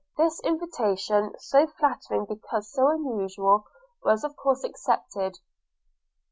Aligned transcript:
This 0.17 0.39
invitation, 0.39 1.33
so 1.37 1.67
flattering 1.67 2.25
because 2.25 2.71
so 2.71 2.87
unusual, 2.87 3.65
was 4.03 4.23
of 4.23 4.35
course 4.35 4.63
accepted. 4.63 5.37